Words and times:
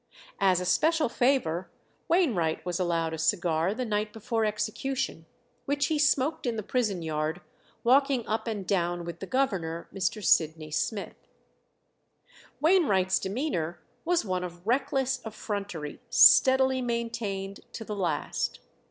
As 0.39 0.59
a 0.59 0.65
special 0.65 1.09
favour 1.09 1.69
Wainwright 2.07 2.65
was 2.65 2.79
allowed 2.79 3.13
a 3.13 3.19
cigar 3.19 3.71
the 3.75 3.85
night 3.85 4.11
before 4.11 4.45
execution, 4.45 5.27
which 5.65 5.85
he 5.93 5.99
smoked 5.99 6.47
in 6.47 6.55
the 6.55 6.63
prison 6.63 7.03
yard, 7.03 7.39
walking 7.83 8.25
up 8.25 8.47
and 8.47 8.65
down 8.65 9.05
with 9.05 9.19
the 9.19 9.27
governor, 9.27 9.87
Mr. 9.93 10.25
Sydney 10.25 10.71
Smith. 10.71 11.27
Wainwright's 12.59 13.19
demeanour 13.19 13.79
was 14.03 14.25
one 14.25 14.43
of 14.43 14.65
reckless 14.65 15.21
effrontery 15.23 16.01
steadily 16.09 16.81
maintained 16.81 17.59
to 17.73 17.85
the 17.85 17.95
last. 17.95 18.59